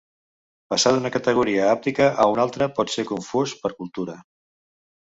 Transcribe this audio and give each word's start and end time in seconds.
Passar 0.73 0.93
d'una 0.95 1.11
categoria 1.17 1.67
hàptica 1.75 2.09
a 2.25 2.27
una 2.33 2.45
altra 2.47 2.71
pot 2.81 2.95
ser 2.95 3.07
confús 3.13 3.57
per 3.65 3.77
cultura. 3.79 4.19